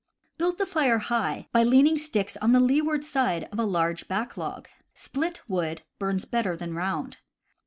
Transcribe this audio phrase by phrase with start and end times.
[0.39, 4.35] Build the fire high, by leaning sticks on the leeward side of a large back
[4.35, 4.67] log.
[4.95, 7.17] Split wood burns better than round.